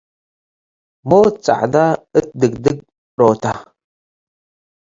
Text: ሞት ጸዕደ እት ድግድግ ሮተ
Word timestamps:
ሞት 1.09 1.33
ጸዕደ 1.45 1.75
እት 2.17 2.27
ድግድግ 2.39 2.77
ሮተ 3.19 3.43